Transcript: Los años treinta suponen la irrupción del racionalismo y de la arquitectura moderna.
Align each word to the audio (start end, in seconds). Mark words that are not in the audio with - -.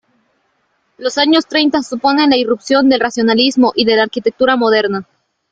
Los 0.97 1.19
años 1.19 1.45
treinta 1.45 1.83
suponen 1.83 2.31
la 2.31 2.35
irrupción 2.35 2.89
del 2.89 3.01
racionalismo 3.01 3.71
y 3.75 3.85
de 3.85 3.97
la 3.97 4.01
arquitectura 4.01 4.55
moderna. 4.55 5.05